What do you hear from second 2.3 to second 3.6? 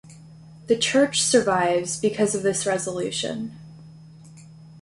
of this resolution.